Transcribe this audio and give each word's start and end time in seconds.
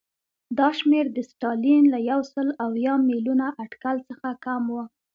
دا 0.57 0.69
شمېر 0.79 1.05
د 1.11 1.17
ستالین 1.31 1.83
له 1.93 1.99
یو 2.09 2.21
سل 2.33 2.47
اویا 2.65 2.93
میلیونه 3.09 3.47
اټکل 3.63 3.97
څخه 4.09 4.29
کم 4.45 4.63
و 4.73 4.75